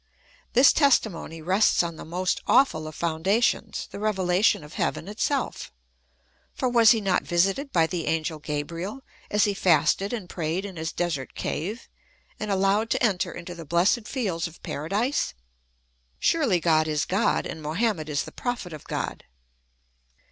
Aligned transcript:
This 0.53 0.73
testimony 0.73 1.43
rests 1.43 1.83
on 1.83 1.95
the 1.95 2.03
most 2.03 2.41
awful 2.47 2.87
of 2.87 2.95
foundations, 2.95 3.87
the 3.91 3.99
revelation 3.99 4.63
of 4.63 4.73
heaven 4.73 5.07
itself; 5.07 5.71
for 6.55 6.67
was 6.67 6.89
he 6.89 6.99
not 6.99 7.21
visited 7.21 7.71
by 7.71 7.85
the 7.85 8.07
angel 8.07 8.39
Gabriel, 8.39 9.01
as 9.29 9.43
he 9.43 9.53
fasted 9.53 10.11
and 10.11 10.27
prayed 10.27 10.65
in 10.65 10.75
his 10.75 10.91
desert 10.91 11.35
cave, 11.35 11.87
and 12.39 12.49
allowed 12.49 12.89
to 12.89 13.03
enter 13.03 13.31
into 13.31 13.53
the 13.53 13.63
blessed 13.63 14.07
fields 14.07 14.47
of 14.47 14.63
Paradise 14.63 15.35
.^ 14.63 15.35
Surely 16.17 16.59
God 16.59 16.87
is 16.87 17.05
God 17.05 17.45
and 17.45 17.61
Mohammed 17.61 18.09
is 18.09 18.23
the 18.23 18.31
Prophet 18.31 18.73
of 18.73 18.83
God. 18.85 19.25